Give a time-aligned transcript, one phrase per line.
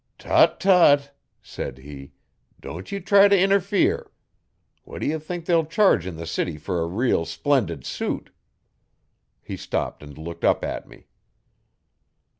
[0.17, 1.11] 'Tut, tut!'
[1.43, 2.11] said he,
[2.59, 4.09] 'don't ye try t' interfere.
[4.83, 8.31] What d' ye think they'll charge in the city fer a reel, splendid suit?'
[9.43, 11.05] He stopped and looked up at me.